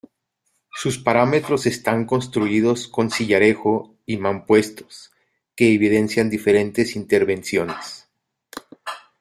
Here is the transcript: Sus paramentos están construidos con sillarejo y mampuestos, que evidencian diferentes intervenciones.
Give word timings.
Sus 0.73 0.97
paramentos 0.97 1.67
están 1.67 2.05
construidos 2.05 2.87
con 2.87 3.11
sillarejo 3.11 3.93
y 4.07 4.17
mampuestos, 4.17 5.11
que 5.55 5.75
evidencian 5.75 6.27
diferentes 6.27 6.95
intervenciones. 6.95 8.09